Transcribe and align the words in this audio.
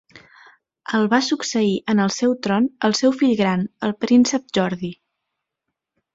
El 0.99 1.03
va 1.11 1.19
succeir 1.25 1.75
en 1.93 2.01
el 2.05 2.15
tron 2.47 2.71
el 2.89 2.97
seu 3.01 3.13
fill 3.19 3.35
gran, 3.43 3.67
el 3.91 3.95
príncep 4.07 4.49
Jordi. 4.61 4.91